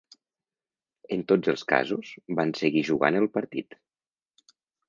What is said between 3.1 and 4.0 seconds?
el partit.